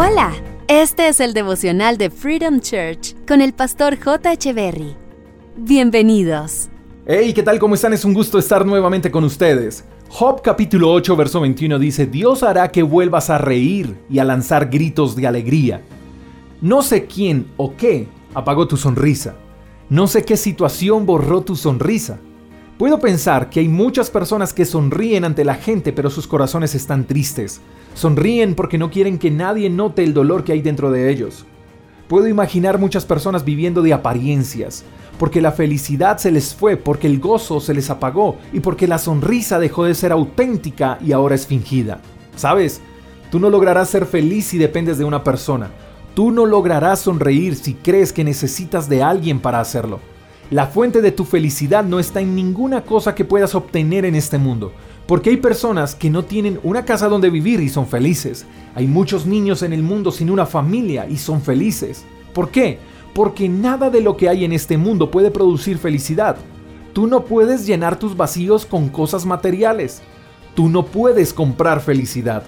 [0.00, 0.32] Hola,
[0.68, 4.52] este es el devocional de Freedom Church con el pastor J.
[4.54, 4.94] Berry.
[5.56, 6.68] Bienvenidos.
[7.04, 7.58] Hey, ¿qué tal?
[7.58, 7.92] ¿Cómo están?
[7.92, 9.84] Es un gusto estar nuevamente con ustedes.
[10.08, 14.70] Job capítulo 8, verso 21 dice, Dios hará que vuelvas a reír y a lanzar
[14.70, 15.82] gritos de alegría.
[16.60, 19.34] No sé quién o qué apagó tu sonrisa.
[19.90, 22.20] No sé qué situación borró tu sonrisa.
[22.78, 27.08] Puedo pensar que hay muchas personas que sonríen ante la gente, pero sus corazones están
[27.08, 27.60] tristes.
[27.94, 31.44] Sonríen porque no quieren que nadie note el dolor que hay dentro de ellos.
[32.06, 34.84] Puedo imaginar muchas personas viviendo de apariencias,
[35.18, 38.98] porque la felicidad se les fue, porque el gozo se les apagó y porque la
[38.98, 41.98] sonrisa dejó de ser auténtica y ahora es fingida.
[42.36, 42.80] ¿Sabes?
[43.32, 45.72] Tú no lograrás ser feliz si dependes de una persona.
[46.14, 49.98] Tú no lograrás sonreír si crees que necesitas de alguien para hacerlo.
[50.50, 54.38] La fuente de tu felicidad no está en ninguna cosa que puedas obtener en este
[54.38, 54.72] mundo,
[55.06, 58.46] porque hay personas que no tienen una casa donde vivir y son felices.
[58.74, 62.06] Hay muchos niños en el mundo sin una familia y son felices.
[62.32, 62.78] ¿Por qué?
[63.12, 66.38] Porque nada de lo que hay en este mundo puede producir felicidad.
[66.94, 70.00] Tú no puedes llenar tus vacíos con cosas materiales.
[70.54, 72.42] Tú no puedes comprar felicidad.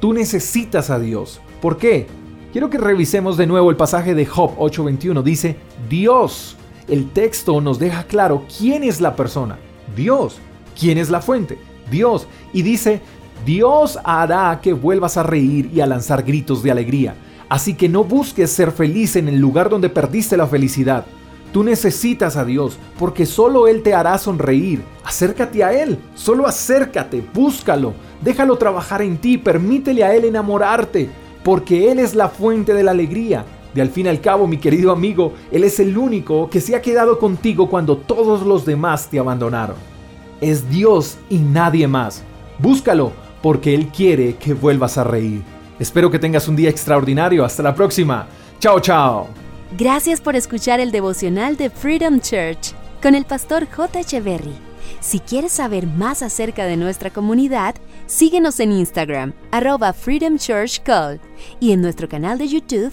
[0.00, 1.40] Tú necesitas a Dios.
[1.62, 2.08] ¿Por qué?
[2.50, 5.22] Quiero que revisemos de nuevo el pasaje de Job 8:21.
[5.22, 5.56] Dice,
[5.88, 6.56] Dios
[6.88, 9.58] el texto nos deja claro quién es la persona,
[9.96, 10.38] Dios.
[10.78, 11.58] ¿Quién es la fuente?
[11.90, 12.26] Dios.
[12.52, 13.00] Y dice,
[13.44, 17.14] Dios hará que vuelvas a reír y a lanzar gritos de alegría.
[17.48, 21.06] Así que no busques ser feliz en el lugar donde perdiste la felicidad.
[21.52, 24.82] Tú necesitas a Dios porque solo Él te hará sonreír.
[25.04, 31.08] Acércate a Él, solo acércate, búscalo, déjalo trabajar en ti, permítele a Él enamorarte,
[31.44, 33.44] porque Él es la fuente de la alegría.
[33.76, 36.74] De al fin y al cabo, mi querido amigo, Él es el único que se
[36.74, 39.76] ha quedado contigo cuando todos los demás te abandonaron.
[40.40, 42.22] Es Dios y nadie más.
[42.58, 45.42] Búscalo, porque Él quiere que vuelvas a reír.
[45.78, 47.44] Espero que tengas un día extraordinario.
[47.44, 48.26] Hasta la próxima.
[48.60, 49.26] Chao, chao.
[49.76, 52.72] Gracias por escuchar el devocional de Freedom Church
[53.02, 54.00] con el pastor J.
[54.00, 54.54] Echeverry.
[55.00, 57.74] Si quieres saber más acerca de nuestra comunidad,
[58.06, 61.20] síguenos en Instagram, arroba Freedom Church Call,
[61.60, 62.92] y en nuestro canal de YouTube,